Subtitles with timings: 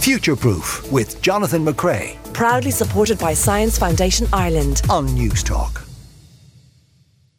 [0.00, 4.80] Future Proof with Jonathan McCrea Proudly supported by Science Foundation Ireland.
[4.88, 5.84] on News Talk.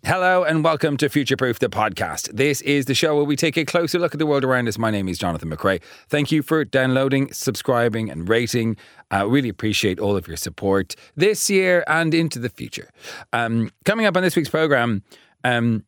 [0.06, 2.30] Hello and welcome to Future Proof, the podcast.
[2.34, 4.78] This is the show where we take a closer look at the world around us.
[4.78, 5.82] My name is Jonathan McCrea.
[6.10, 8.76] Thank you for downloading, subscribing, and rating.
[9.10, 12.90] I really appreciate all of your support this year and into the future.
[13.32, 15.04] Um, coming up on this week's program,
[15.44, 15.86] um,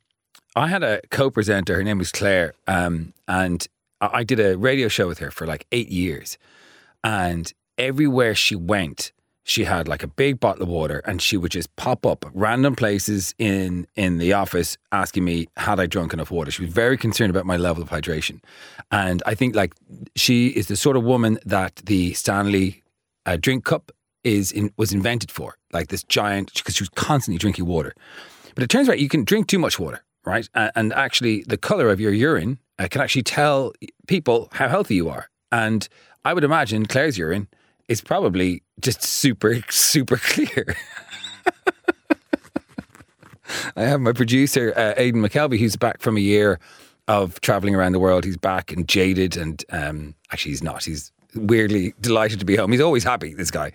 [0.55, 1.75] I had a co-presenter.
[1.75, 3.67] Her name was Claire, um, and
[3.99, 6.37] I I did a radio show with her for like eight years.
[7.03, 9.11] And everywhere she went,
[9.43, 12.75] she had like a big bottle of water, and she would just pop up random
[12.75, 16.51] places in in the office asking me had I drunk enough water.
[16.51, 18.39] She was very concerned about my level of hydration,
[18.91, 19.73] and I think like
[20.15, 22.83] she is the sort of woman that the Stanley
[23.25, 23.91] uh, drink cup
[24.23, 27.95] is in, was invented for, like this giant because she was constantly drinking water.
[28.53, 30.47] But it turns out you can drink too much water, right?
[30.53, 33.73] Uh, and actually, the color of your urine uh, can actually tell
[34.07, 35.30] people how healthy you are.
[35.51, 35.87] And
[36.23, 37.47] I would imagine Claire's urine
[37.87, 40.75] is probably just super, super clear.
[43.75, 46.59] I have my producer, uh, Aidan McKelvey, who's back from a year
[47.07, 48.23] of traveling around the world.
[48.23, 50.85] He's back and jaded, and um, actually, he's not.
[50.85, 52.71] He's weirdly delighted to be home.
[52.71, 53.33] He's always happy.
[53.33, 53.71] This guy,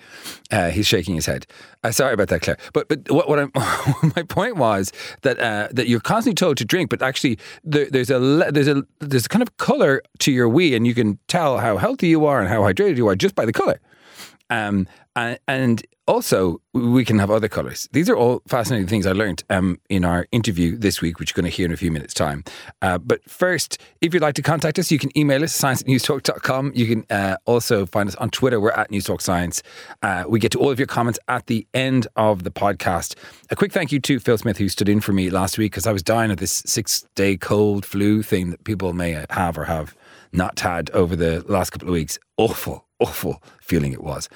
[0.51, 1.47] uh, he's shaking his head.
[1.83, 2.59] Uh, sorry about that, Claire.
[2.73, 3.51] But but what, what
[4.17, 8.11] my point was that uh, that you're constantly told to drink, but actually there, there's
[8.11, 8.19] a
[8.51, 11.77] there's a there's a kind of color to your wee, and you can tell how
[11.77, 13.81] healthy you are and how hydrated you are just by the color.
[14.51, 17.89] Um, and, and also, we can have other colours.
[17.91, 21.43] These are all fascinating things I learned um, in our interview this week, which you're
[21.43, 22.45] going to hear in a few minutes' time.
[22.81, 26.71] Uh, but first, if you'd like to contact us, you can email us, science newstalk.com.
[26.77, 28.61] You can uh, also find us on Twitter.
[28.61, 29.65] We're at Newstalk Science.
[30.01, 33.17] Uh, we get to all of your comments at the end of the podcast.
[33.51, 35.89] A quick thank you to Phil Smith, who stood in for me last week because
[35.89, 39.65] I was dying of this six day cold flu thing that people may have or
[39.65, 39.97] have
[40.37, 42.19] not had over the last couple of weeks.
[42.37, 44.29] Awful, awful feeling it was.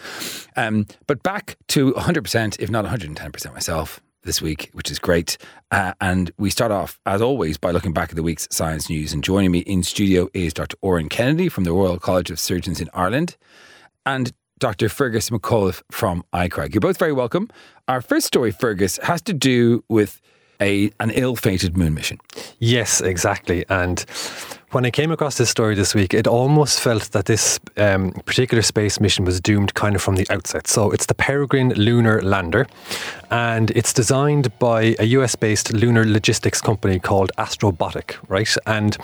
[0.56, 5.38] Um, but back to 100%, if not 110% myself this week, which is great.
[5.70, 9.12] Uh, and we start off, as always, by looking back at the week's science news.
[9.12, 10.76] And joining me in studio is Dr.
[10.82, 13.36] Oran Kennedy from the Royal College of Surgeons in Ireland
[14.04, 14.90] and Dr.
[14.90, 16.74] Fergus McAuliffe from iCRAG.
[16.74, 17.48] You're both very welcome.
[17.88, 20.20] Our first story, Fergus, has to do with
[20.60, 22.18] a, an ill fated moon mission.
[22.58, 23.64] Yes, exactly.
[23.68, 24.04] And
[24.72, 28.62] when I came across this story this week, it almost felt that this um, particular
[28.62, 30.68] space mission was doomed kind of from the outset.
[30.68, 32.66] So it's the Peregrine Lunar Lander,
[33.30, 38.54] and it's designed by a US based lunar logistics company called Astrobotic, right?
[38.66, 38.96] And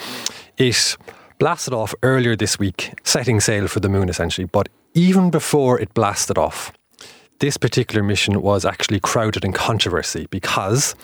[0.56, 0.96] it
[1.38, 4.46] blasted off earlier this week, setting sail for the moon essentially.
[4.46, 6.72] But even before it blasted off,
[7.38, 10.94] this particular mission was actually crowded in controversy because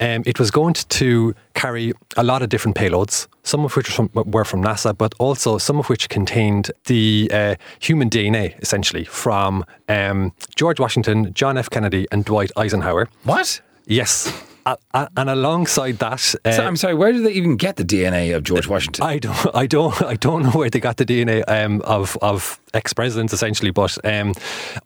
[0.00, 4.08] um, it was going to carry a lot of different payloads, some of which were
[4.08, 9.04] from, were from NASA, but also some of which contained the uh, human DNA, essentially,
[9.04, 11.70] from um, George Washington, John F.
[11.70, 13.08] Kennedy, and Dwight Eisenhower.
[13.24, 13.60] What?
[13.86, 14.32] Yes.
[14.92, 18.42] And alongside that, uh, So, I'm sorry, where did they even get the DNA of
[18.42, 19.04] George Washington?
[19.04, 22.58] I don't, I don't, I don't know where they got the DNA um, of of
[22.74, 24.34] ex presidents essentially, but um,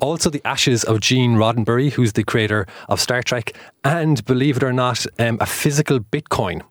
[0.01, 4.63] also the ashes of Gene Roddenberry, who's the creator of Star Trek, and believe it
[4.63, 6.63] or not, um, a physical Bitcoin.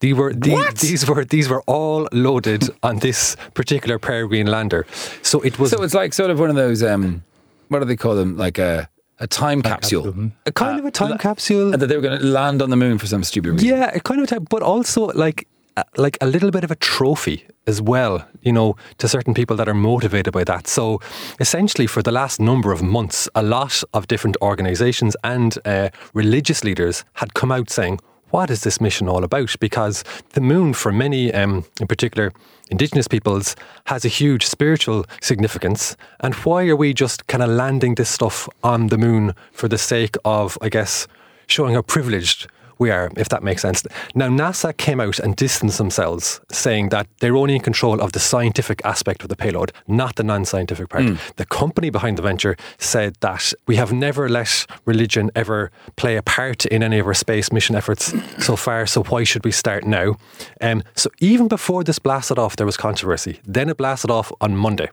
[0.00, 4.86] They were the, these were these were all loaded on this particular Peregrine lander.
[5.22, 7.24] So it was So it's like sort of one of those, um,
[7.68, 8.36] what do they call them?
[8.36, 10.30] Like a, a time capsule.
[10.44, 11.72] a kind of a time capsule.
[11.72, 13.68] And that they were going to land on the moon for some stupid reason.
[13.68, 15.46] Yeah, a kind of a type, but also like
[15.76, 19.56] uh, like a little bit of a trophy as well, you know, to certain people
[19.56, 20.66] that are motivated by that.
[20.66, 21.00] So
[21.38, 26.64] essentially, for the last number of months, a lot of different organisations and uh, religious
[26.64, 28.00] leaders had come out saying.
[28.30, 29.54] What is this mission all about?
[29.60, 32.32] Because the moon, for many, um, in particular
[32.70, 33.54] indigenous peoples,
[33.84, 35.96] has a huge spiritual significance.
[36.20, 39.78] And why are we just kind of landing this stuff on the moon for the
[39.78, 41.06] sake of, I guess,
[41.46, 42.48] showing how privileged
[42.78, 43.82] we are, if that makes sense.
[44.14, 48.18] Now, NASA came out and distanced themselves, saying that they're only in control of the
[48.20, 51.04] scientific aspect of the payload, not the non scientific part.
[51.36, 56.22] The company behind the venture said that we have never let religion ever play a
[56.22, 59.84] part in any of our space mission efforts so far, so why should we start
[59.84, 60.16] now?
[60.60, 63.40] Um, so, even before this blasted off, there was controversy.
[63.44, 64.90] Then it blasted off on Monday.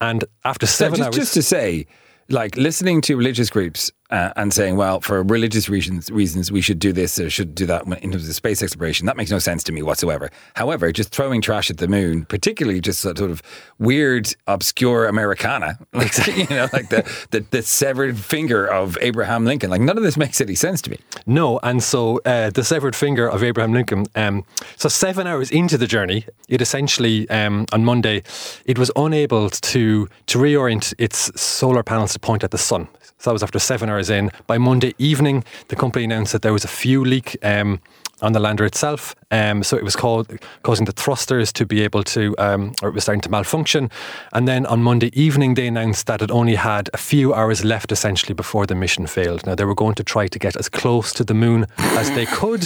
[0.00, 1.16] And after So seven just, hours.
[1.16, 1.86] just to say,
[2.28, 6.78] like listening to religious groups uh, and saying, well, for religious reasons, reasons we should
[6.78, 9.06] do this or should do that in terms of space exploration.
[9.06, 10.30] That makes no sense to me whatsoever.
[10.54, 13.42] However, just throwing trash at the moon, particularly just sort of
[13.78, 19.70] weird, obscure Americana, like you know, like the, the, the severed finger of Abraham Lincoln,
[19.70, 20.98] like none of this makes any sense to me.
[21.26, 24.06] No, and so uh, the severed finger of Abraham Lincoln.
[24.14, 24.44] Um,
[24.76, 28.22] so seven hours into the journey, it essentially um, on Monday,
[28.64, 32.88] it was unable to to reorient its solar panels to point at the sun.
[33.20, 34.30] So that was after seven hours in.
[34.46, 37.80] By Monday evening, the company announced that there was a fuel leak um,
[38.20, 39.14] on the lander itself.
[39.30, 42.94] Um, so it was called, causing the thrusters to be able to, um, or it
[42.94, 43.90] was starting to malfunction.
[44.32, 47.92] And then on Monday evening, they announced that it only had a few hours left
[47.92, 49.46] essentially before the mission failed.
[49.46, 52.26] Now, they were going to try to get as close to the moon as they
[52.26, 52.62] could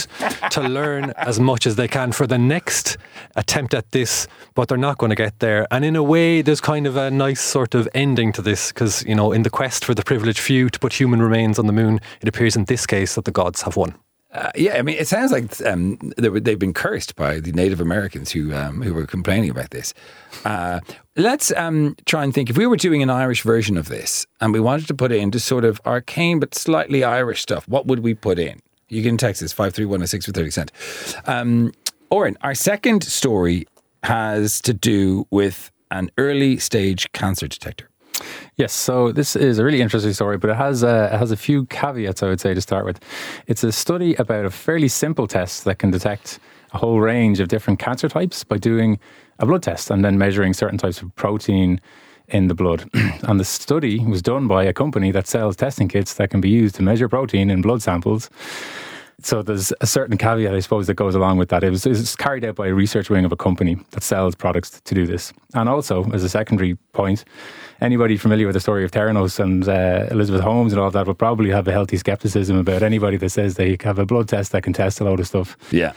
[0.51, 2.97] to learn as much as they can for the next
[3.37, 5.67] attempt at this, but they're not going to get there.
[5.71, 9.05] And in a way, there's kind of a nice sort of ending to this because,
[9.05, 11.73] you know, in the quest for the privileged few to put human remains on the
[11.73, 13.95] moon, it appears in this case that the gods have won.
[14.33, 18.33] Uh, yeah, I mean, it sounds like um, they've been cursed by the Native Americans
[18.33, 19.93] who um, who were complaining about this.
[20.45, 20.81] Uh,
[21.17, 24.55] let's um, try and think if we were doing an Irish version of this and
[24.55, 27.69] we wanted to put in just sort of arcane but slightly Irish stuff.
[27.69, 28.61] What would we put in?
[28.89, 30.73] You can text us five three one six for thirty cent.
[31.27, 31.73] Um,
[32.11, 33.67] Oran, our second story
[34.03, 37.89] has to do with an early stage cancer detector.
[38.57, 41.37] Yes, so this is a really interesting story, but it has a, it has a
[41.37, 43.01] few caveats, I would say, to start with.
[43.47, 46.39] It's a study about a fairly simple test that can detect
[46.73, 48.99] a whole range of different cancer types by doing
[49.39, 51.81] a blood test and then measuring certain types of protein
[52.29, 52.89] in the blood.
[52.95, 56.51] and the study was done by a company that sells testing kits that can be
[56.51, 58.29] used to measure protein in blood samples
[59.21, 61.63] so there's a certain caveat, I suppose, that goes along with that.
[61.63, 64.35] It was, it was, carried out by a research wing of a company that sells
[64.35, 65.33] products to do this.
[65.55, 67.25] And also, as a secondary point,
[67.81, 71.15] anybody familiar with the story of Theranos and uh, Elizabeth Holmes and all that will
[71.15, 74.63] probably have a healthy skepticism about anybody that says they have a blood test that
[74.63, 75.57] can test a load of stuff.
[75.71, 75.93] Yeah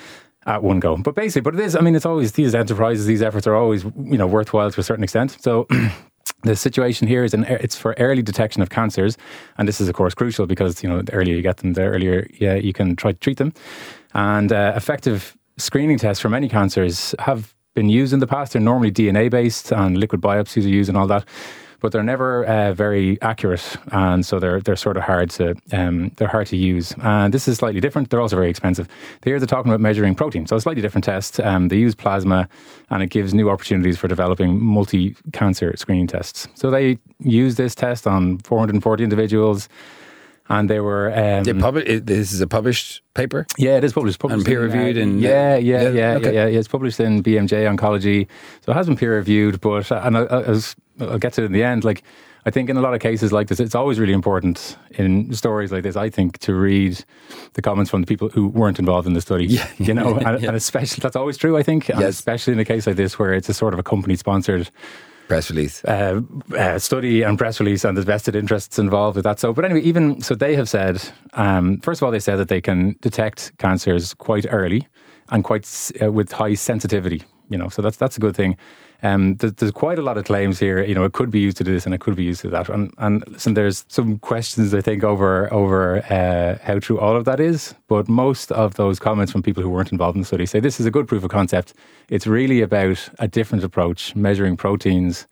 [0.48, 0.96] at one go.
[0.96, 1.76] But basically, but it is.
[1.76, 4.84] I mean, it's always these enterprises, these efforts are always you know worthwhile to a
[4.84, 5.38] certain extent.
[5.42, 5.68] So.
[6.46, 9.18] the situation here is an it's for early detection of cancers,
[9.58, 11.82] and this is of course crucial because you know the earlier you get them, the
[11.82, 13.54] earlier yeah, you can try to treat them.
[14.14, 18.54] And uh, effective screening tests for many cancers have been used in the past.
[18.54, 21.26] They're normally DNA based, and liquid biopsies are used and all that
[21.86, 26.10] but they're never uh, very accurate, and so they're they're sort of hard to um,
[26.16, 26.96] they're hard to use.
[27.04, 28.10] And this is slightly different.
[28.10, 28.88] They're also very expensive.
[29.24, 31.40] Here they're talking about measuring protein, so a slightly different test.
[31.40, 32.50] Um, they use plasma,
[32.90, 36.48] and it gives new opportunities for developing multi-cancer screening tests.
[36.56, 39.70] So they use this test on 440 individuals
[40.50, 41.12] and they were.
[41.12, 43.46] Um, this is a published paper.
[43.58, 44.98] Yeah, it is published, published and peer reviewed.
[44.98, 46.34] In, yeah, yeah, yeah, yeah, okay.
[46.34, 48.28] yeah, yeah, It's published in BMJ Oncology,
[48.62, 49.62] so it has been peer reviewed.
[49.62, 50.60] But and I, I,
[51.00, 51.84] I'll get to it in the end.
[51.84, 52.04] Like
[52.46, 55.72] I think in a lot of cases like this, it's always really important in stories
[55.72, 55.96] like this.
[55.96, 57.04] I think to read
[57.54, 59.48] the comments from the people who weren't involved in the study.
[59.48, 60.50] Yeah, you know, and, yeah.
[60.50, 61.58] and especially that's always true.
[61.58, 62.02] I think, yes.
[62.02, 64.70] especially in a case like this where it's a sort of a company sponsored
[65.28, 66.22] press release uh,
[66.56, 69.82] uh, study and press release and there's vested interests involved with that so but anyway
[69.82, 71.02] even so they have said
[71.34, 74.88] um, first of all they said that they can detect cancers quite early
[75.30, 78.56] and quite uh, with high sensitivity you know so that's that's a good thing
[79.06, 80.84] um, there's, there's, quite a lot of claims here.
[80.84, 82.50] You know, it could be used to do this and it could be used to
[82.50, 82.70] that.
[82.70, 87.26] And, and listen, there's some questions I think over over uh, how true all of
[87.26, 87.76] that is.
[87.88, 90.80] But most of those comments from people who weren't involved in the study say this
[90.80, 91.74] is a good proof of concept.
[92.10, 95.28] It's really about a different approach, measuring proteins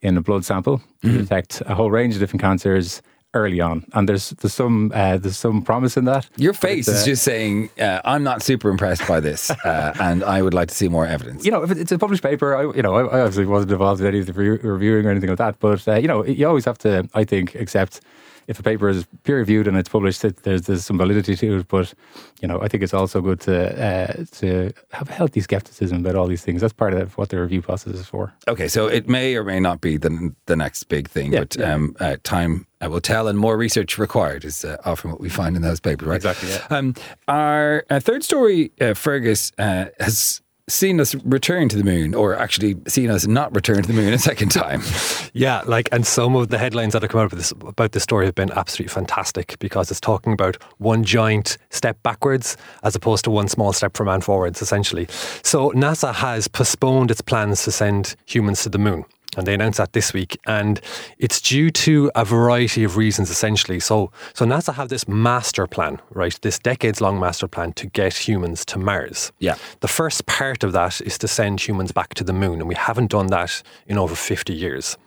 [0.00, 1.18] in a blood sample to mm-hmm.
[1.18, 3.02] detect a whole range of different cancers
[3.34, 6.28] early on, and there's there's some uh, there's some promise in that.
[6.36, 10.22] Your face uh, is just saying uh, I'm not super impressed by this, uh, and
[10.22, 11.44] I would like to see more evidence.
[11.44, 14.00] You know, if it's a published paper, I, you know, I, I obviously wasn't involved
[14.00, 16.46] in any of the re- reviewing or anything like that, but uh, you know, you
[16.46, 18.00] always have to, I think, accept
[18.46, 21.58] if a paper is peer reviewed and it's published, it, there's there's some validity to
[21.58, 21.68] it.
[21.68, 21.94] But
[22.40, 26.16] you know, I think it's also good to uh, to have a healthy skepticism about
[26.16, 26.60] all these things.
[26.60, 28.32] That's part of what the review process is for.
[28.48, 31.56] Okay, so it may or may not be the the next big thing, yeah, but
[31.56, 31.72] yeah.
[31.72, 35.28] Um, uh, time uh, will tell, and more research required is uh, often what we
[35.28, 36.16] find in those papers, right?
[36.16, 36.50] Exactly.
[36.50, 36.66] Yeah.
[36.70, 36.94] Um,
[37.28, 42.76] our uh, third story, uh, Fergus has seen us return to the moon, or actually
[42.88, 44.82] seen us not return to the moon a second time.
[45.32, 48.26] yeah, like, and some of the headlines that have come out this, about this story
[48.26, 53.30] have been absolutely fantastic because it's talking about one giant step backwards as opposed to
[53.30, 55.06] one small step for man forwards, essentially.
[55.42, 59.04] So NASA has postponed its plans to send humans to the moon.
[59.36, 60.78] And they announced that this week, and
[61.18, 63.80] it's due to a variety of reasons, essentially.
[63.80, 66.38] So, so NASA have this master plan, right?
[66.42, 69.32] This decades-long master plan to get humans to Mars.
[69.38, 69.56] Yeah.
[69.80, 72.74] The first part of that is to send humans back to the moon, and we
[72.74, 74.98] haven't done that in over fifty years.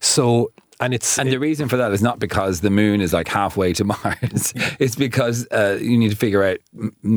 [0.00, 0.50] So,
[0.80, 3.72] and it's And the reason for that is not because the moon is like halfway
[3.74, 4.52] to Mars.
[4.78, 6.58] it's because uh, you need to figure out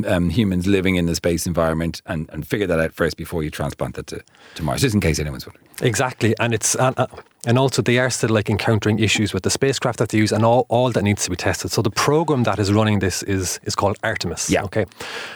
[0.05, 3.49] um, humans living in the space environment and, and figure that out first before you
[3.49, 4.23] transplant that to,
[4.55, 5.65] to Mars, just in case anyone's wondering.
[5.81, 7.07] Exactly, and it's and, uh,
[7.45, 10.45] and also they are still like encountering issues with the spacecraft that they use, and
[10.45, 11.71] all, all that needs to be tested.
[11.71, 14.49] So the program that is running this is is called Artemis.
[14.49, 14.63] Yeah.
[14.63, 14.85] Okay,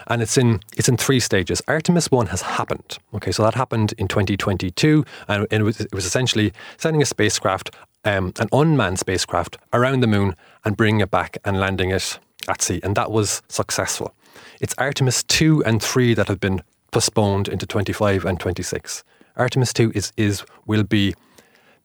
[0.08, 1.62] and it's in it's in three stages.
[1.68, 2.98] Artemis one has happened.
[3.14, 7.72] Okay, so that happened in 2022, and it was, it was essentially sending a spacecraft,
[8.08, 12.62] um, an unmanned spacecraft, around the moon and bringing it back and landing it at
[12.62, 14.14] sea, and that was successful.
[14.62, 16.62] It's Artemis two and three that have been
[16.92, 19.04] postponed into 25 and 26.
[19.36, 21.14] Artemis 2 is, is will be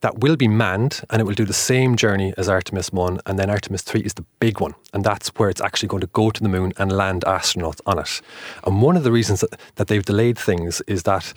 [0.00, 3.38] that will be manned and it will do the same journey as Artemis 1 and
[3.38, 6.30] then Artemis 3 is the big one and that's where it's actually going to go
[6.30, 8.20] to the moon and land astronauts on it.
[8.64, 11.32] And one of the reasons that, that they've delayed things is that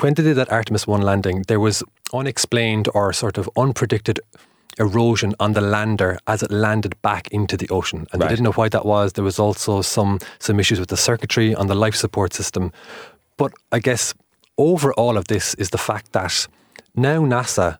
[0.00, 1.82] when they did that Artemis 1 landing there was
[2.14, 4.18] unexplained or sort of unpredicted
[4.78, 8.28] erosion on the lander as it landed back into the ocean and Right.
[8.28, 9.12] they didn't know why that was.
[9.12, 12.72] There was also some some issues with the circuitry on the life support system.
[13.36, 14.14] But I guess
[14.56, 16.48] over all of this is the fact that
[16.94, 17.78] now NASA,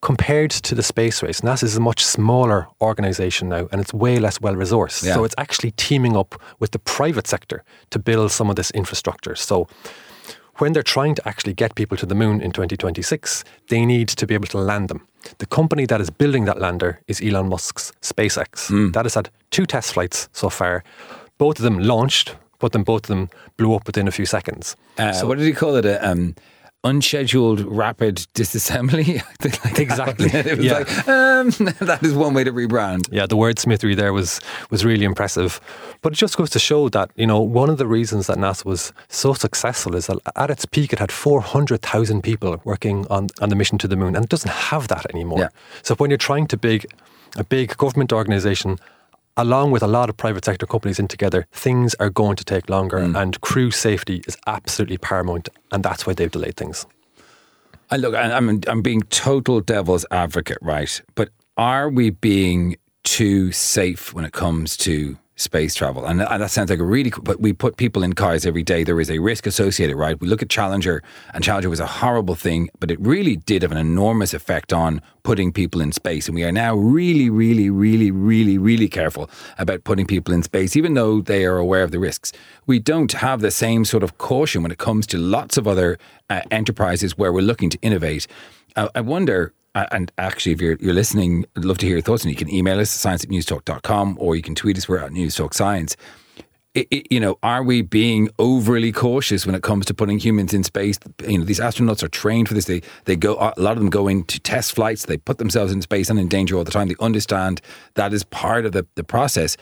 [0.00, 4.18] compared to the space race, NASA is a much smaller organization now and it's way
[4.18, 5.04] less well resourced.
[5.04, 5.14] Yeah.
[5.14, 9.34] So it's actually teaming up with the private sector to build some of this infrastructure.
[9.36, 9.66] So
[10.62, 14.28] when they're trying to actually get people to the moon in 2026, they need to
[14.28, 15.04] be able to land them.
[15.38, 18.68] The company that is building that lander is Elon Musk's SpaceX.
[18.92, 20.84] That has had two test flights so far.
[21.36, 24.76] Both of them launched, but then both of them blew up within a few seconds.
[24.98, 25.84] Uh, what did he call it?
[25.84, 26.36] A, um,
[26.84, 29.22] unscheduled rapid disassembly?
[29.64, 29.78] Like.
[29.78, 30.26] Exactly.
[30.32, 30.78] it was Yeah.
[30.78, 33.08] like, um, that is one way to rebrand.
[33.10, 35.60] Yeah, the wordsmithery there was was really impressive.
[36.00, 38.64] But it just goes to show that, you know, one of the reasons that NASA
[38.64, 43.48] was so successful is that at its peak it had 400,000 people working on, on
[43.48, 45.40] the mission to the moon and it doesn't have that anymore.
[45.40, 45.48] Yeah.
[45.82, 46.86] So when you're trying to big
[47.36, 48.78] a big government organization
[49.36, 52.68] along with a lot of private sector companies in together, things are going to take
[52.68, 53.20] longer mm.
[53.20, 56.86] and crew safety is absolutely paramount and that's why they've delayed things.
[57.90, 61.02] I look, I'm I'm being total devil's advocate, right?
[61.14, 66.04] But are we being too safe when it comes to space travel?
[66.04, 68.62] And, and that sounds like a really, cool- but we put people in cars every
[68.62, 68.84] day.
[68.84, 70.20] There is a risk associated, right?
[70.20, 71.02] We look at Challenger,
[71.34, 75.00] and Challenger was a horrible thing, but it really did have an enormous effect on
[75.22, 76.28] putting people in space.
[76.28, 80.76] And we are now really, really, really, really, really careful about putting people in space,
[80.76, 82.32] even though they are aware of the risks.
[82.66, 85.98] We don't have the same sort of caution when it comes to lots of other
[86.28, 88.26] uh, enterprises where we're looking to innovate.
[88.76, 92.24] Uh, I wonder, and actually, if you're, you're listening, I'd love to hear your thoughts.
[92.24, 94.98] And you can email us, at science at newstalk.com, or you can tweet us, we're
[94.98, 95.96] at Newstalk Science.
[96.76, 100.54] I- I- you know, are we being overly cautious when it comes to putting humans
[100.54, 100.98] in space?
[101.26, 102.64] You know, these astronauts are trained for this.
[102.64, 105.04] They they go a lot of them go into test flights.
[105.04, 106.88] They put themselves in space and in danger all the time.
[106.88, 107.60] They understand
[107.94, 109.58] that is part of the, the process.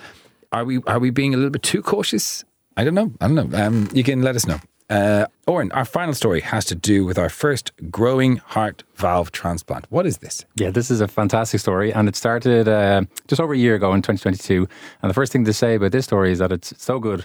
[0.53, 2.45] Are we are we being a little bit too cautious?
[2.77, 3.13] I don't know.
[3.21, 3.59] I don't know.
[3.61, 4.61] Um, you can let us know.
[4.91, 9.87] Uh, Oran, our final story has to do with our first growing heart valve transplant.
[9.91, 10.45] What is this?
[10.57, 13.93] Yeah, this is a fantastic story, and it started uh, just over a year ago
[13.95, 14.67] in 2022.
[15.03, 17.25] And the first thing to say about this story is that it's so good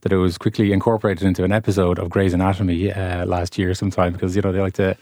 [0.00, 4.12] that it was quickly incorporated into an episode of Grey's Anatomy uh, last year, sometime
[4.12, 4.96] because you know they like to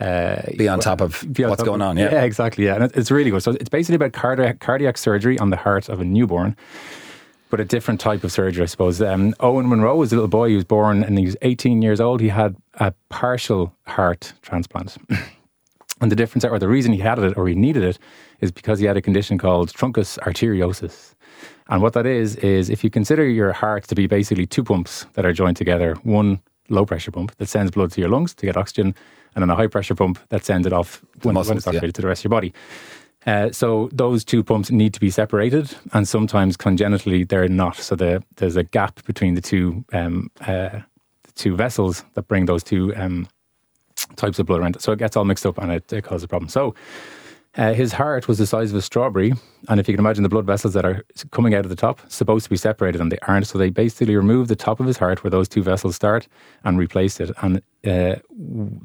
[0.00, 1.96] uh, Be on top of on what's top going of- on.
[1.98, 2.12] Yeah.
[2.12, 2.66] yeah, exactly.
[2.66, 3.42] Yeah, and it's really good.
[3.42, 6.56] So it's basically about cardiac cardiac surgery on the heart of a newborn.
[7.50, 9.00] But a different type of surgery, I suppose.
[9.00, 10.50] Um, Owen Monroe was a little boy.
[10.50, 12.20] He was born and he was 18 years old.
[12.20, 14.98] He had a partial heart transplant.
[16.00, 17.98] And the difference, or the reason he had it or he needed it,
[18.40, 21.14] is because he had a condition called truncus arteriosus.
[21.68, 25.06] And what that is, is if you consider your heart to be basically two pumps
[25.14, 28.46] that are joined together, one low pressure pump that sends blood to your lungs to
[28.46, 28.94] get oxygen,
[29.34, 31.80] and then a high pressure pump that sends it off when, when muscles, it's yeah.
[31.80, 32.52] to the rest of your body.
[33.26, 37.76] Uh, so those two pumps need to be separated, and sometimes congenitally they're not.
[37.76, 40.80] So the, there's a gap between the two um, uh,
[41.24, 43.28] the two vessels that bring those two um,
[44.16, 44.80] types of blood around.
[44.80, 46.48] So it gets all mixed up and it, it causes a problem.
[46.48, 46.74] So
[47.56, 49.32] uh, his heart was the size of a strawberry,
[49.68, 51.02] and if you can imagine the blood vessels that are
[51.32, 53.46] coming out of the top, supposed to be separated, and they aren't.
[53.46, 56.28] So they basically removed the top of his heart where those two vessels start
[56.64, 57.30] and replaced it.
[57.42, 58.16] And uh,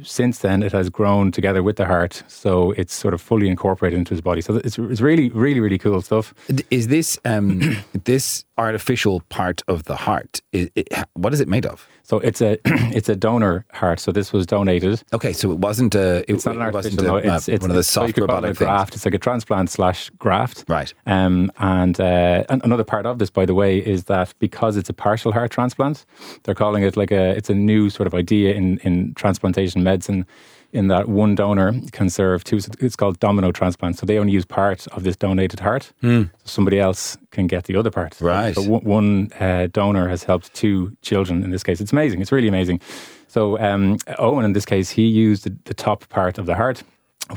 [0.01, 3.99] since then, it has grown together with the heart, so it's sort of fully incorporated
[3.99, 4.41] into his body.
[4.41, 6.33] So it's, it's really, really, really cool stuff.
[6.71, 10.41] Is this um, this artificial part of the heart?
[10.53, 11.87] i it, what is it made of?
[12.05, 12.59] So it's a
[12.95, 13.99] it's a donor heart.
[13.99, 15.01] So this was donated.
[15.13, 16.19] Okay, so it wasn't a.
[16.29, 16.99] It, It's not an artificial.
[16.99, 18.93] a, no, uh, it's, it's one of the it's- soft robotic graft.
[18.95, 20.65] It's like a transplant slash graft.
[20.67, 20.93] Right.
[21.05, 24.89] Um, and uh, an- another part of this, by the way, is that because it's
[24.89, 26.05] a partial heart transplant,
[26.43, 30.25] they're calling it like a it's a new sort of idea in in transplantation medicine.
[30.73, 32.59] In that one donor can serve two.
[32.79, 33.97] It's called domino transplant.
[33.97, 35.93] So they only use part of this donated heart.
[36.01, 38.19] So somebody else can get the other part.
[38.19, 38.55] Right.
[38.55, 41.79] So one, one uh, donor has helped two children in this case.
[41.79, 42.21] It's amazing.
[42.21, 42.81] It's really amazing.
[43.27, 46.83] So um, Owen, in this case, he used the, the top part of the heart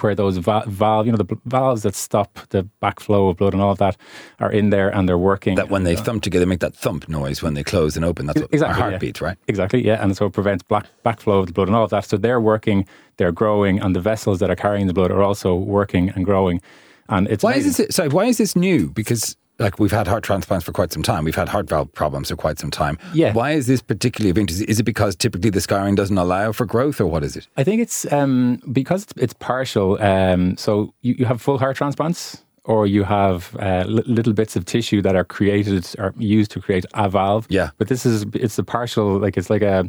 [0.00, 3.62] where those va- valve, you know, the valves that stop the backflow of blood and
[3.62, 3.97] all of that
[4.40, 5.55] are in there and they're working.
[5.55, 8.26] That when they uh, thump together, make that thump noise when they close and open.
[8.26, 9.12] That's what Exactly, our heart yeah.
[9.23, 9.38] right?
[9.47, 12.05] Exactly, yeah, and so it prevents black backflow of the blood and all of that.
[12.05, 15.55] So they're working, they're growing, and the vessels that are carrying the blood are also
[15.55, 16.61] working and growing.
[17.09, 17.71] And it's Why amazing.
[17.71, 17.95] is this?
[17.97, 18.90] Sorry, why is this new?
[18.90, 21.25] Because like we've had heart transplants for quite some time.
[21.25, 22.99] We've had heart valve problems for quite some time.
[23.15, 23.33] Yeah.
[23.33, 24.63] Why is this particularly of interest?
[24.63, 27.49] Is it because typically the scarring doesn't allow for growth, or what is it?
[27.57, 30.01] I think it's um, because it's, it's partial.
[30.03, 34.57] Um, so you, you have full heart transplants, or you have uh, li- little bits
[34.57, 37.47] of tissue that are created or used to create a valve.
[37.49, 37.71] Yeah.
[37.79, 39.89] But this is it's a partial, like it's like a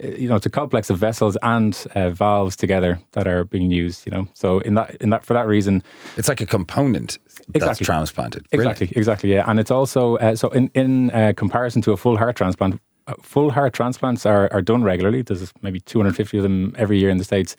[0.00, 4.06] you know it's a complex of vessels and uh, valves together that are being used.
[4.06, 5.82] You know, so in that in that for that reason,
[6.16, 7.18] It's like a component
[7.48, 7.84] that's Exactly.
[7.84, 8.46] transplanted.
[8.52, 8.64] Really?
[8.70, 9.32] Exactly, exactly.
[9.32, 12.80] Yeah, and it's also uh, so in in uh, comparison to a full heart transplant,
[13.06, 15.22] uh, full heart transplants are are done regularly.
[15.22, 17.56] There's maybe 250 of them every year in the states.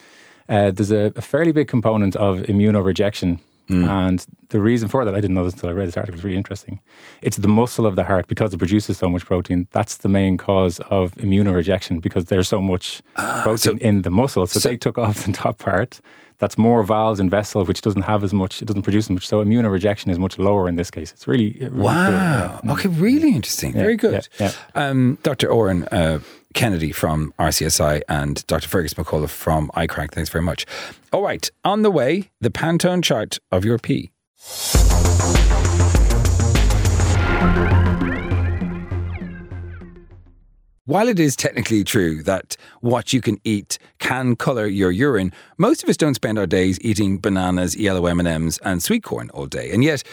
[0.49, 3.39] Uh, there's a, a fairly big component of immunorejection.
[3.69, 6.15] And the reason for that, I didn't know this until I read this article.
[6.15, 6.79] It's really interesting.
[7.21, 9.67] It's the muscle of the heart because it produces so much protein.
[9.71, 14.45] That's the main cause of immunorejection because there's so much protein in the muscle.
[14.47, 16.01] So, they took off the top part.
[16.39, 18.61] That's more valves and vessel, which doesn't have as much.
[18.61, 19.27] It doesn't produce as much.
[19.27, 21.11] So immunorejection is much lower in this case.
[21.13, 21.83] It's really, really cool.
[21.83, 22.59] Wow.
[22.69, 23.71] Okay, really interesting.
[23.71, 24.27] Very good.
[24.39, 25.49] yeah, Um, Dr.
[25.49, 26.19] Oran uh,
[26.53, 28.67] Kennedy from RCSI and Dr.
[28.67, 30.11] Fergus McAuliffe from iCRAG.
[30.11, 30.65] Thanks very much.
[31.11, 34.11] All right, on the way, the Pantone chart of your pee.
[40.85, 45.81] While it is technically true that what you can eat can colour your urine, most
[45.81, 49.71] of us don't spend our days eating bananas, yellow M&Ms and sweet corn all day.
[49.71, 50.03] And yet,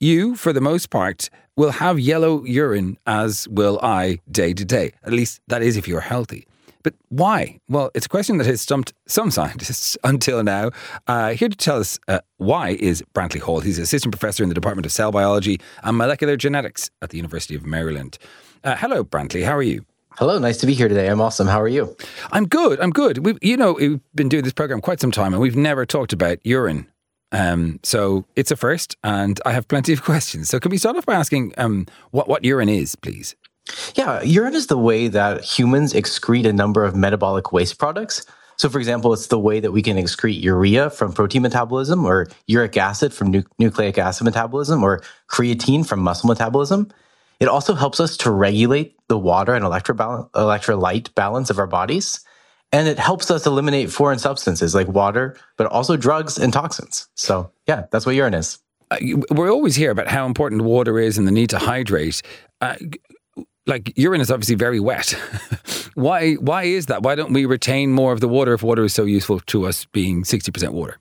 [0.00, 4.92] you, for the most part, will have yellow urine, as will I, day to day.
[5.02, 6.46] At least that is if you're healthy.
[6.84, 7.58] But why?
[7.68, 10.70] Well, it's a question that has stumped some scientists until now.
[11.08, 13.58] Uh, here to tell us uh, why is Brantley Hall.
[13.58, 17.56] He's assistant professor in the Department of Cell Biology and Molecular Genetics at the University
[17.56, 18.18] of Maryland.
[18.62, 19.44] Uh, hello, Brantley.
[19.44, 19.84] How are you?
[20.16, 21.08] Hello, nice to be here today.
[21.08, 21.48] I'm awesome.
[21.48, 21.96] How are you?
[22.30, 22.80] I'm good.
[22.80, 23.26] I'm good.
[23.26, 26.12] We've, you know, we've been doing this program quite some time, and we've never talked
[26.12, 26.86] about urine.
[27.32, 30.48] Um, so it's a first, and I have plenty of questions.
[30.48, 33.36] So can we start off by asking um, what what urine is, please?
[33.94, 38.24] Yeah, urine is the way that humans excrete a number of metabolic waste products.
[38.56, 42.26] So, for example, it's the way that we can excrete urea from protein metabolism, or
[42.46, 46.90] uric acid from nu- nucleic acid metabolism, or creatine from muscle metabolism.
[47.38, 52.20] It also helps us to regulate the water and electrobal- electrolyte balance of our bodies.
[52.70, 57.08] And it helps us eliminate foreign substances like water, but also drugs and toxins.
[57.14, 58.58] So, yeah, that's what urine is.
[58.90, 58.96] Uh,
[59.30, 62.22] we always hear about how important water is and the need to hydrate.
[62.60, 62.76] Uh,
[63.66, 65.10] like urine is obviously very wet.
[65.94, 66.34] why?
[66.34, 67.02] Why is that?
[67.02, 69.84] Why don't we retain more of the water if water is so useful to us,
[69.86, 70.98] being sixty percent water?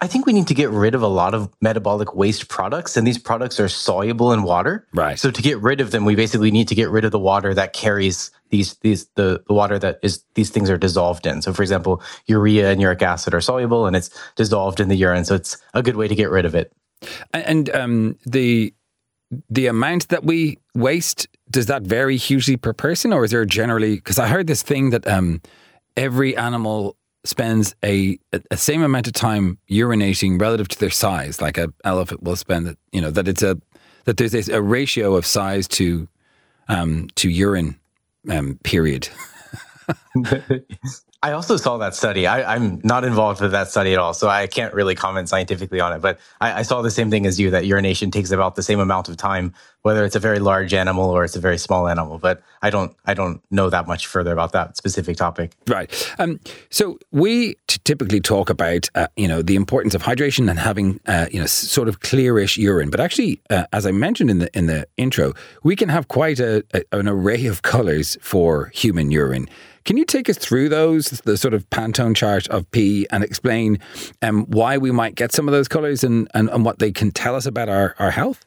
[0.00, 3.06] I think we need to get rid of a lot of metabolic waste products, and
[3.06, 4.86] these products are soluble in water.
[4.94, 5.18] Right.
[5.18, 7.54] So to get rid of them, we basically need to get rid of the water
[7.54, 11.42] that carries these these the, the water that is these things are dissolved in.
[11.42, 15.24] So for example, urea and uric acid are soluble and it's dissolved in the urine.
[15.24, 16.72] So it's a good way to get rid of it.
[17.32, 18.72] And um, the
[19.50, 23.96] the amount that we waste does that vary hugely per person, or is there generally?
[23.96, 25.42] Because I heard this thing that um,
[25.96, 28.18] every animal spends a,
[28.50, 31.40] a, same amount of time urinating relative to their size.
[31.40, 33.58] Like a elephant will spend, you know, that it's a
[34.04, 36.06] that there's a ratio of size to
[36.68, 37.80] um, to urine
[38.28, 39.08] um, period.
[41.24, 42.26] I also saw that study.
[42.26, 45.80] I, I'm not involved with that study at all, so I can't really comment scientifically
[45.80, 46.02] on it.
[46.02, 48.78] But I, I saw the same thing as you that urination takes about the same
[48.78, 52.18] amount of time, whether it's a very large animal or it's a very small animal.
[52.18, 55.52] But I don't, I don't know that much further about that specific topic.
[55.66, 55.90] Right.
[56.18, 60.58] Um, so we t- typically talk about, uh, you know, the importance of hydration and
[60.58, 62.90] having, uh, you know, sort of clearish urine.
[62.90, 65.32] But actually, uh, as I mentioned in the in the intro,
[65.62, 69.48] we can have quite a, a, an array of colours for human urine.
[69.84, 73.78] Can you take us through those, the sort of Pantone chart of pee, and explain
[74.22, 77.10] um, why we might get some of those colours and, and, and what they can
[77.10, 78.46] tell us about our, our health?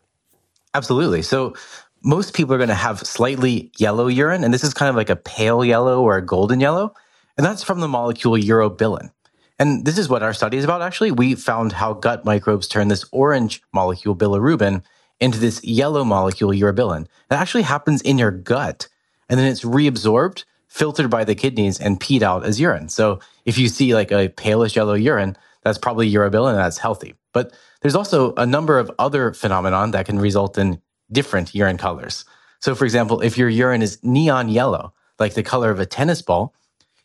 [0.74, 1.22] Absolutely.
[1.22, 1.56] So
[2.04, 5.12] most people are going to have slightly yellow urine, and this is kind of like
[5.12, 6.94] a pale yellow or a golden yellow,
[7.38, 9.12] and that's from the molecule urobilin.
[9.60, 10.82] And this is what our study is about.
[10.82, 14.84] Actually, we found how gut microbes turn this orange molecule bilirubin
[15.20, 17.04] into this yellow molecule urobilin.
[17.04, 18.88] It actually happens in your gut,
[19.30, 22.90] and then it's reabsorbed filtered by the kidneys and peed out as urine.
[22.90, 27.16] So if you see like a palish yellow urine, that's probably urobilin and that's healthy.
[27.34, 32.26] But there's also a number of other phenomenon that can result in different urine colors.
[32.60, 36.22] So for example, if your urine is neon yellow, like the color of a tennis
[36.22, 36.54] ball,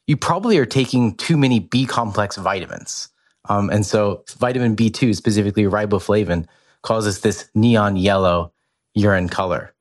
[0.07, 3.09] you probably are taking too many B complex vitamins.
[3.49, 6.47] Um, and so vitamin B2, specifically riboflavin,
[6.83, 8.53] causes this neon yellow
[8.95, 9.73] urine color.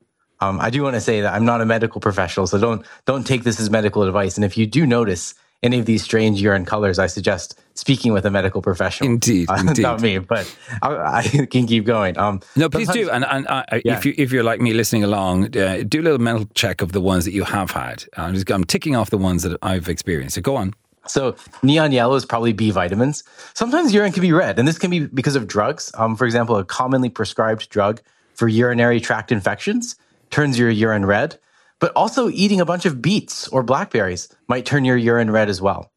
[0.42, 3.26] Um, I do want to say that I'm not a medical professional, so don't don't
[3.26, 4.36] take this as medical advice.
[4.36, 8.26] And if you do notice any of these strange urine colors, I suggest speaking with
[8.26, 9.12] a medical professional.
[9.12, 9.84] Indeed, uh, indeed.
[9.84, 12.18] not me, but I, I, can keep going.
[12.18, 13.10] Um, no, please do.
[13.12, 13.98] And, and uh, yeah.
[13.98, 16.92] if you if you're like me listening along, uh, do a little mental check of
[16.92, 18.04] the ones that you have had.
[18.18, 20.36] I'm just I'm ticking off the ones that I've experienced.
[20.36, 20.74] So go on.
[21.08, 23.24] So neon yellow is probably B vitamins.
[23.54, 25.92] Sometimes urine can be red, and this can be because of drugs.
[25.96, 28.02] Um, for example, a commonly prescribed drug
[28.34, 29.96] for urinary tract infections
[30.32, 31.40] turns your urine red,
[31.80, 35.62] but also eating a bunch of beets or blackberries might turn your urine red as
[35.62, 35.92] well.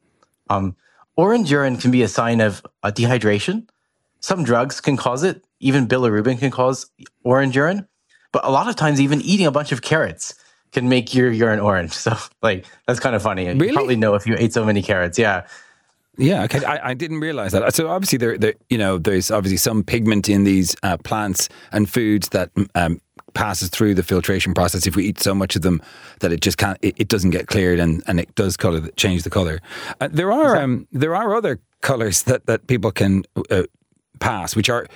[0.50, 0.76] Um,
[1.16, 3.68] orange urine can be a sign of uh, dehydration.
[4.20, 5.44] Some drugs can cause it.
[5.60, 6.90] Even bilirubin can cause
[7.22, 7.86] orange urine.
[8.32, 10.34] But a lot of times, even eating a bunch of carrots
[10.72, 11.92] can make your urine orange.
[12.04, 13.46] So, like, that's kind of funny.
[13.46, 13.68] Really?
[13.68, 15.18] You probably know if you ate so many carrots.
[15.18, 15.46] Yeah.
[16.16, 16.64] Yeah, okay.
[16.64, 17.74] I, I, didn't realize that.
[17.74, 21.88] So obviously, there, there, you know, there's obviously some pigment in these uh, plants and
[21.88, 23.00] foods that um,
[23.34, 25.82] passes through the filtration process if we eat so much of them
[26.20, 29.22] that it just can't it, it doesn't get cleared and, and it does color change
[29.22, 29.60] the color
[30.00, 33.62] uh, there are um, there are other colors that that people can uh,
[34.20, 34.86] pass which are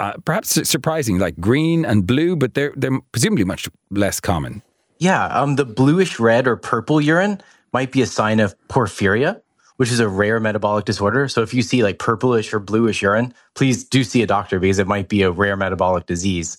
[0.00, 4.62] uh, perhaps surprising like green and blue but they're they're presumably much less common
[4.98, 7.40] yeah um, the bluish red or purple urine
[7.72, 9.40] might be a sign of porphyria
[9.78, 11.28] which is a rare metabolic disorder.
[11.28, 14.80] So if you see like purplish or bluish urine, please do see a doctor because
[14.80, 16.58] it might be a rare metabolic disease.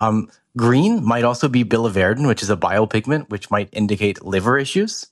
[0.00, 4.58] Um, Green might also be biliverdin, which is a bile pigment, which might indicate liver
[4.58, 5.06] issues.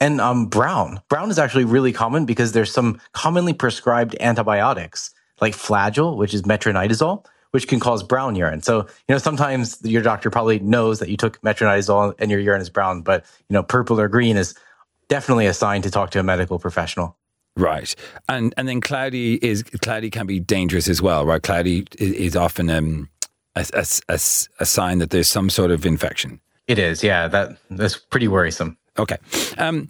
[0.00, 1.00] And um, brown.
[1.08, 6.42] Brown is actually really common because there's some commonly prescribed antibiotics like flagyl, which is
[6.42, 8.62] metronidazole, which can cause brown urine.
[8.62, 12.62] So, you know, sometimes your doctor probably knows that you took metronidazole and your urine
[12.62, 14.54] is brown, but, you know, purple or green is
[15.08, 17.16] definitely a sign to talk to a medical professional.
[17.56, 17.94] Right,
[18.28, 21.40] and and then cloudy is cloudy can be dangerous as well, right?
[21.40, 23.08] Cloudy is, is often um,
[23.56, 24.14] a, a, a,
[24.60, 26.40] a sign that there's some sort of infection.
[26.66, 27.28] It is, yeah.
[27.28, 28.78] That that's pretty worrisome.
[28.98, 29.16] Okay.
[29.58, 29.88] Um,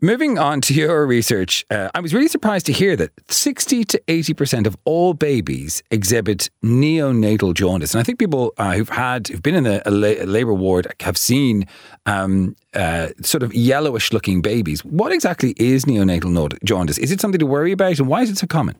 [0.00, 4.02] moving on to your research, uh, I was really surprised to hear that 60 to
[4.06, 7.94] 80% of all babies exhibit neonatal jaundice.
[7.94, 10.54] And I think people uh, who've had, who've been in a, a, la- a labour
[10.54, 11.66] ward have seen
[12.06, 14.84] um, uh, sort of yellowish looking babies.
[14.84, 16.98] What exactly is neonatal jaundice?
[16.98, 17.98] Is it something to worry about?
[17.98, 18.76] And why is it so common?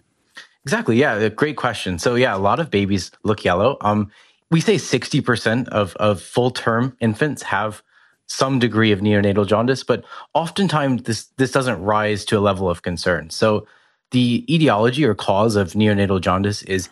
[0.69, 0.99] Exactly.
[0.99, 1.99] Yeah, great question.
[1.99, 3.79] So yeah, a lot of babies look yellow.
[3.81, 4.11] Um,
[4.51, 7.83] we say 60% of, of full term infants have
[8.27, 10.05] some degree of neonatal jaundice, but
[10.35, 13.31] oftentimes this, this doesn't rise to a level of concern.
[13.31, 13.67] So
[14.11, 16.91] the etiology or cause of neonatal jaundice is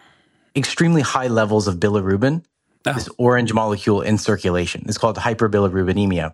[0.57, 2.47] extremely high levels of bilirubin,
[2.87, 2.93] oh.
[2.95, 4.85] this orange molecule in circulation.
[4.87, 6.33] It's called hyperbilirubinemia.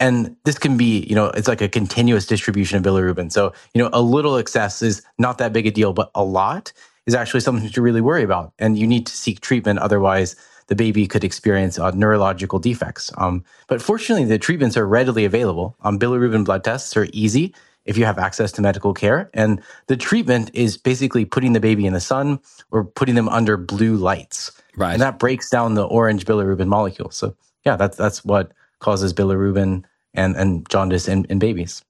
[0.00, 3.32] And this can be, you know, it's like a continuous distribution of bilirubin.
[3.32, 6.72] So, you know, a little excess is not that big a deal, but a lot
[7.06, 8.52] is actually something to really worry about.
[8.58, 9.78] And you need to seek treatment.
[9.78, 13.12] Otherwise, the baby could experience uh, neurological defects.
[13.16, 15.76] Um, but fortunately, the treatments are readily available.
[15.82, 17.54] Um, bilirubin blood tests are easy
[17.84, 19.30] if you have access to medical care.
[19.32, 22.40] And the treatment is basically putting the baby in the sun
[22.72, 24.50] or putting them under blue lights.
[24.76, 24.92] Right.
[24.92, 27.10] And that breaks down the orange bilirubin molecule.
[27.12, 29.84] So, yeah, that's, that's what causes bilirubin
[30.14, 31.84] and, and jaundice in, in babies.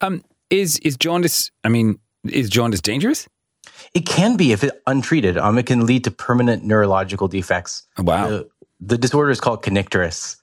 [0.00, 1.50] Um, is is jaundice?
[1.64, 3.28] I mean, is jaundice dangerous?
[3.94, 5.38] It can be if it untreated.
[5.38, 7.86] Um, it can lead to permanent neurological defects.
[7.98, 8.28] Wow.
[8.28, 10.36] The, the disorder is called kernicterus,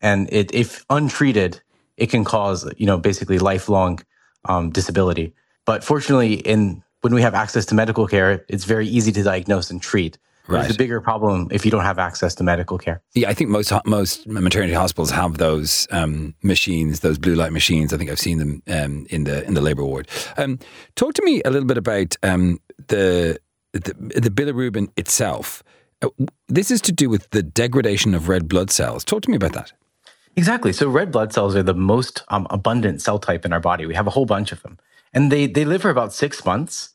[0.00, 1.60] and it, if untreated,
[1.96, 4.00] it can cause you know basically lifelong
[4.44, 5.34] um, disability.
[5.64, 9.70] But fortunately, in when we have access to medical care, it's very easy to diagnose
[9.70, 10.18] and treat.
[10.48, 10.64] Right.
[10.64, 13.02] It's a bigger problem if you don't have access to medical care.
[13.14, 17.92] Yeah, I think most most maternity hospitals have those um, machines, those blue light machines.
[17.92, 20.08] I think I've seen them um, in the in the labour ward.
[20.38, 20.58] Um,
[20.96, 23.38] talk to me a little bit about um, the,
[23.72, 25.62] the, the bilirubin itself.
[26.00, 26.08] Uh,
[26.48, 29.04] this is to do with the degradation of red blood cells.
[29.04, 29.72] Talk to me about that.
[30.34, 30.72] Exactly.
[30.72, 33.84] So red blood cells are the most um, abundant cell type in our body.
[33.84, 34.78] We have a whole bunch of them,
[35.12, 36.94] and they they live for about six months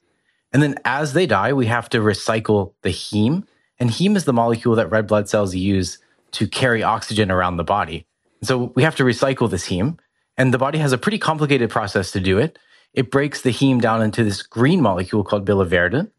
[0.54, 3.46] and then as they die, we have to recycle the heme.
[3.80, 5.98] And heme is the molecule that red blood cells use
[6.34, 8.06] to carry oxygen around the body.
[8.44, 9.98] So we have to recycle this heme.
[10.38, 12.60] And the body has a pretty complicated process to do it.
[12.94, 16.12] It breaks the heme down into this green molecule called biliverdin.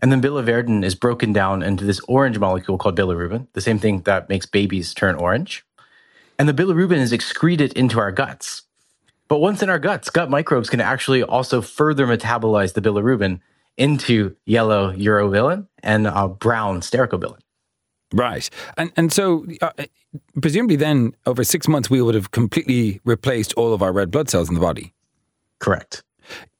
[0.00, 4.02] And then biliverdin is broken down into this orange molecule called bilirubin, the same thing
[4.02, 5.64] that makes babies turn orange.
[6.38, 8.62] And the bilirubin is excreted into our guts.
[9.26, 13.40] But once in our guts, gut microbes can actually also further metabolize the bilirubin
[13.78, 17.38] into yellow urobilin and uh, brown stercobilin.
[18.12, 18.48] Right.
[18.76, 19.70] And and so uh,
[20.40, 24.28] presumably then over 6 months we would have completely replaced all of our red blood
[24.28, 24.92] cells in the body.
[25.58, 26.02] Correct.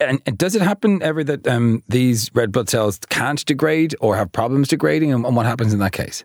[0.00, 4.16] And, and does it happen ever that um, these red blood cells can't degrade or
[4.16, 6.24] have problems degrading and, and what happens in that case?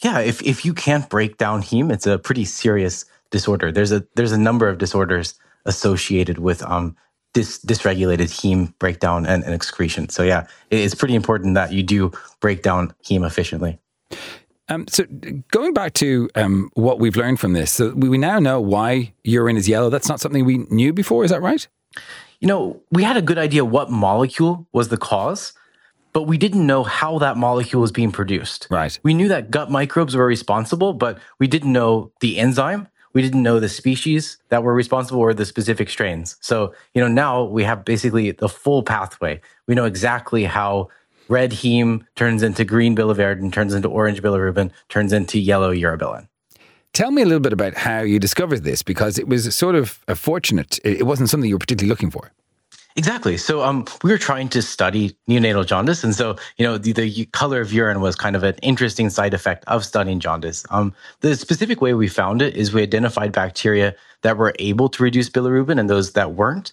[0.00, 3.70] Yeah, if if you can't break down heme, it's a pretty serious disorder.
[3.70, 5.34] There's a there's a number of disorders
[5.66, 6.96] associated with um
[7.34, 10.08] dis, dysregulated heme breakdown and, and excretion.
[10.08, 13.78] So yeah, it's pretty important that you do break down heme efficiently.
[14.70, 15.04] Um, so
[15.50, 19.12] going back to um, what we've learned from this, so we, we now know why
[19.22, 19.90] urine is yellow.
[19.90, 21.22] That's not something we knew before.
[21.22, 21.68] Is that right?
[22.40, 25.52] You know, we had a good idea what molecule was the cause,
[26.14, 28.66] but we didn't know how that molecule was being produced.
[28.70, 28.98] Right.
[29.02, 32.88] We knew that gut microbes were responsible, but we didn't know the enzyme.
[33.14, 36.36] We didn't know the species that were responsible or the specific strains.
[36.40, 39.40] So, you know, now we have basically the full pathway.
[39.66, 40.88] We know exactly how
[41.28, 46.28] red heme turns into green biliverdin, turns into orange bilirubin, turns into yellow urobilin.
[46.92, 49.98] Tell me a little bit about how you discovered this because it was sort of
[50.06, 50.78] a fortunate.
[50.84, 52.30] It wasn't something you were particularly looking for.
[52.96, 53.36] Exactly.
[53.36, 57.24] So um, we were trying to study neonatal jaundice, and so you know the, the
[57.26, 60.64] color of urine was kind of an interesting side effect of studying jaundice.
[60.70, 65.02] Um, the specific way we found it is we identified bacteria that were able to
[65.02, 66.72] reduce bilirubin and those that weren't,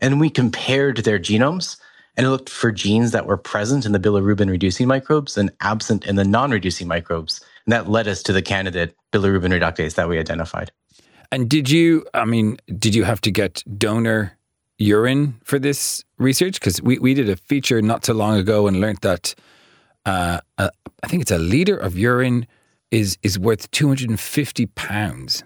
[0.00, 1.76] and we compared their genomes
[2.16, 6.16] and looked for genes that were present in the bilirubin reducing microbes and absent in
[6.16, 10.72] the non-reducing microbes, and that led us to the candidate bilirubin reductase that we identified.
[11.30, 12.04] And did you?
[12.12, 14.36] I mean, did you have to get donor?
[14.80, 16.54] Urine for this research?
[16.54, 19.34] Because we, we did a feature not so long ago and learned that
[20.06, 20.70] uh, uh,
[21.02, 22.46] I think it's a liter of urine
[22.90, 25.44] is is worth two hundred and fifty pounds.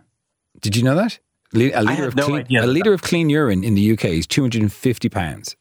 [0.61, 1.19] Did you know that?
[1.53, 4.43] A liter of no clean a liter of clean urine in the UK is two
[4.43, 5.57] hundred and fifty pounds.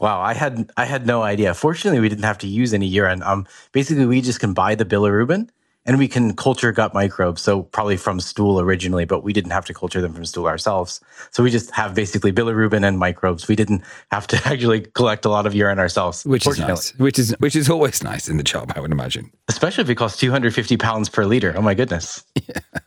[0.00, 1.54] Wow, I had I had no idea.
[1.54, 3.22] Fortunately, we didn't have to use any urine.
[3.22, 5.48] Um, basically, we just can buy the bilirubin
[5.84, 7.42] and we can culture gut microbes.
[7.42, 11.00] So probably from stool originally, but we didn't have to culture them from stool ourselves.
[11.30, 13.48] So we just have basically bilirubin and microbes.
[13.48, 16.96] We didn't have to actually collect a lot of urine ourselves, which is nice.
[16.98, 19.30] Which is which is always nice in the job, I would imagine.
[19.48, 21.54] Especially if it costs 250 pounds per liter.
[21.56, 22.24] Oh my goodness.
[22.48, 22.80] Yeah.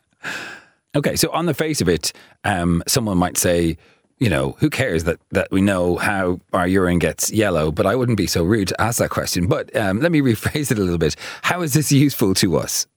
[0.95, 2.13] Okay, so on the face of it,
[2.45, 3.77] um, someone might say,
[4.19, 7.71] you know, who cares that that we know how our urine gets yellow?
[7.71, 9.47] But I wouldn't be so rude to ask that question.
[9.47, 11.15] But um, let me rephrase it a little bit.
[11.41, 12.87] How is this useful to us?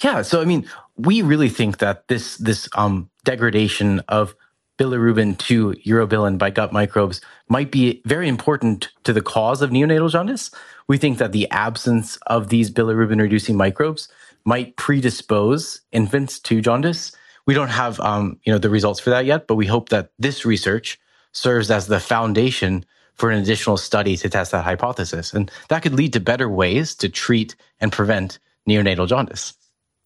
[0.00, 4.34] Yeah, so I mean, we really think that this this um, degradation of
[4.78, 10.10] bilirubin to urobilin by gut microbes might be very important to the cause of neonatal
[10.10, 10.50] jaundice.
[10.88, 14.08] We think that the absence of these bilirubin reducing microbes
[14.44, 17.12] might predispose infants to jaundice
[17.46, 20.10] we don't have um, you know the results for that yet, but we hope that
[20.18, 20.98] this research
[21.32, 25.94] serves as the foundation for an additional study to test that hypothesis, and that could
[25.94, 29.54] lead to better ways to treat and prevent neonatal jaundice.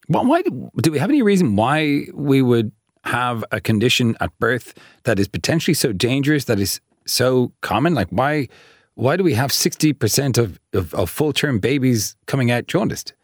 [0.09, 2.72] Well, why do we have any reason why we would
[3.05, 7.94] have a condition at birth that is potentially so dangerous that is so common?
[7.94, 8.49] Like why
[8.94, 13.14] why do we have sixty percent of, of, of full term babies coming out jaundiced?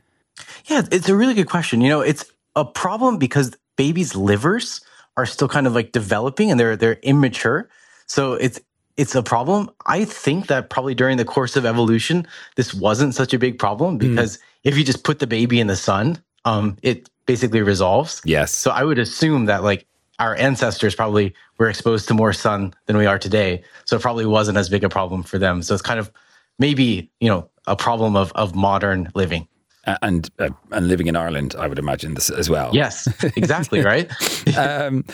[0.66, 1.80] Yeah, it's a really good question.
[1.80, 2.24] You know, it's
[2.56, 4.80] a problem because babies' livers
[5.16, 7.68] are still kind of like developing and they're they're immature.
[8.06, 8.60] So it's
[8.96, 9.70] it's a problem.
[9.86, 13.94] I think that probably during the course of evolution, this wasn't such a big problem
[13.94, 13.98] hmm.
[14.06, 14.40] because mm.
[14.62, 18.22] if you just put the baby in the sun, um, it basically resolves.
[18.24, 18.56] Yes.
[18.56, 19.86] So I would assume that like
[20.20, 23.64] our ancestors probably were exposed to more sun than we are today.
[23.86, 25.62] So it probably wasn't as big a problem for them.
[25.62, 26.12] So it's kind of
[26.60, 29.48] maybe, you know, a problem of of modern living
[29.84, 32.70] and uh, and living in Ireland, I would imagine this as well.
[32.72, 34.10] Yes, exactly right.
[34.56, 35.04] um,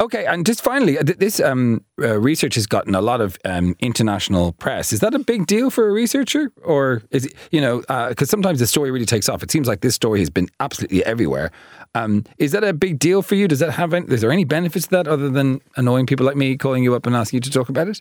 [0.00, 3.74] okay, and just finally, uh, this um, uh, research has gotten a lot of um,
[3.80, 4.92] international press.
[4.92, 8.30] Is that a big deal for a researcher, or is it you know because uh,
[8.30, 9.42] sometimes the story really takes off?
[9.42, 11.50] It seems like this story has been absolutely everywhere.
[11.94, 13.48] Um, is that a big deal for you?
[13.48, 13.94] Does that have?
[13.94, 16.94] Any, is there any benefits to that other than annoying people like me calling you
[16.94, 18.00] up and asking you to talk about it?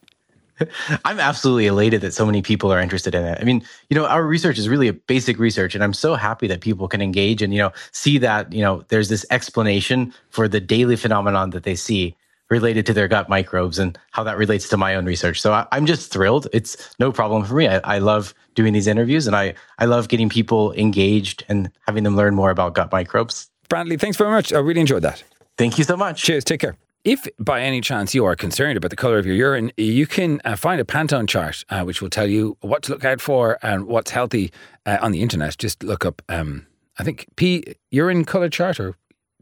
[1.05, 3.37] I'm absolutely elated that so many people are interested in it.
[3.39, 6.47] I mean, you know, our research is really a basic research, and I'm so happy
[6.47, 10.47] that people can engage and, you know, see that, you know, there's this explanation for
[10.47, 12.15] the daily phenomenon that they see
[12.49, 15.41] related to their gut microbes and how that relates to my own research.
[15.41, 16.47] So I, am just thrilled.
[16.53, 17.67] It's no problem for me.
[17.67, 22.03] I, I love doing these interviews and I, I love getting people engaged and having
[22.03, 23.49] them learn more about gut microbes.
[23.69, 24.53] Brantley, thanks very much.
[24.53, 25.23] I really enjoyed that.
[25.57, 26.23] Thank you so much.
[26.23, 26.45] Cheers.
[26.45, 26.77] Take care.
[27.07, 30.41] If by any chance you are concerned about the color of your urine, you can
[30.43, 33.57] uh, find a Pantone chart uh, which will tell you what to look out for
[33.61, 34.51] and what's healthy
[34.85, 35.57] uh, on the internet.
[35.57, 36.67] Just look up, um,
[36.99, 38.95] I think P urine color chart or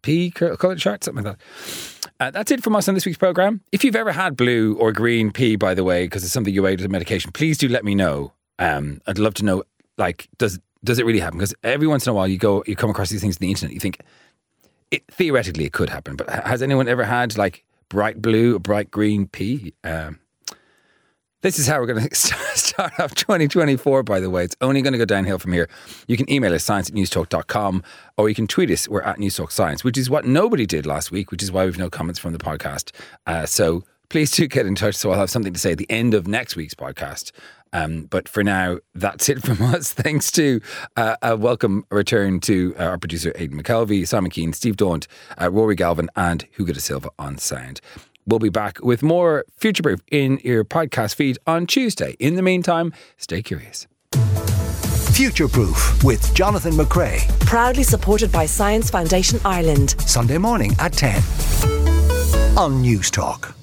[0.04, 2.08] pee color chart, something like that.
[2.19, 3.62] Uh, that's it from us on this week's program.
[3.71, 6.67] If you've ever had blue or green pee, by the way, because it's something you
[6.67, 8.32] ate as a medication, please do let me know.
[8.60, 9.63] Um, I'd love to know,
[9.97, 11.39] like, does does it really happen?
[11.39, 13.49] Because every once in a while you go, you come across these things on the
[13.49, 14.01] internet, you think,
[14.96, 18.92] it, theoretically it could happen, but has anyone ever had like bright blue or bright
[18.92, 19.74] green pee?
[19.84, 20.20] Um,
[21.42, 24.44] this is how we're going to start off 2024, by the way.
[24.44, 25.70] It's only going to go downhill from here.
[26.08, 27.84] You can email us science at newstalk.com
[28.18, 28.88] or you can tweet us.
[28.88, 31.78] We're at Newstalk Science, which is what nobody did last week, which is why we've
[31.78, 32.92] no comments from the podcast.
[33.28, 35.90] Uh, so please do get in touch so I'll have something to say at the
[35.90, 37.32] end of next week's podcast.
[37.76, 39.92] Um, but for now, that's it from us.
[39.92, 40.62] Thanks to
[40.96, 45.08] uh, a welcome return to uh, our producer Aidan McKelvey, Simon Keane, Steve Daunt,
[45.42, 47.82] uh, Rory Galvin, and Hugo de Silva on sound.
[48.26, 52.16] We'll be back with more Future Proof in your podcast feed on Tuesday.
[52.18, 53.88] In the meantime, stay curious.
[55.12, 57.28] Future Proof with Jonathan McCrea.
[57.42, 59.96] Proudly supported by Science Foundation Ireland.
[60.02, 61.18] Sunday morning at 10
[62.58, 63.54] on Newstalk.